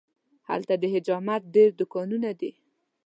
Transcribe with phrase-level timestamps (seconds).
[0.49, 2.51] هلته د حجامت ډېر دوکانونه دي.